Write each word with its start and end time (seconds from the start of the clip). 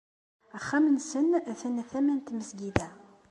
Axxam-nsen 0.57 1.27
atan 1.51 1.75
tama 1.91 2.13
n 2.15 2.19
tmesgida. 2.25 2.87